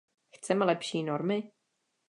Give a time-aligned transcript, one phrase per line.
[0.31, 1.51] Chceme lepší normy?